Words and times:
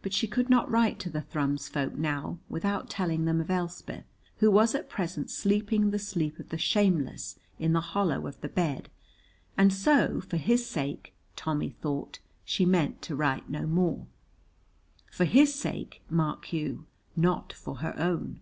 But 0.00 0.14
she 0.14 0.26
could 0.26 0.48
not 0.48 0.70
write 0.70 0.98
to 1.00 1.10
the 1.10 1.20
Thrums 1.20 1.68
folk 1.68 1.94
now 1.96 2.38
without 2.48 2.88
telling 2.88 3.26
them 3.26 3.42
of 3.42 3.50
Elspeth, 3.50 4.06
who 4.38 4.50
was 4.50 4.74
at 4.74 4.88
present 4.88 5.28
sleeping 5.30 5.90
the 5.90 5.98
sleep 5.98 6.38
of 6.38 6.48
the 6.48 6.56
shameless 6.56 7.38
in 7.58 7.74
the 7.74 7.82
hollow 7.92 8.26
of 8.26 8.40
the 8.40 8.48
bed, 8.48 8.88
and 9.58 9.70
so 9.70 10.22
for 10.22 10.38
his 10.38 10.64
sake, 10.64 11.12
Tommy 11.36 11.68
thought, 11.68 12.20
she 12.42 12.64
meant 12.64 13.02
to 13.02 13.14
write 13.14 13.50
no 13.50 13.66
more. 13.66 14.06
For 15.12 15.26
his 15.26 15.54
sake, 15.54 16.00
mark 16.08 16.50
you, 16.50 16.86
not 17.14 17.52
for 17.52 17.80
her 17.80 17.94
own. 17.98 18.40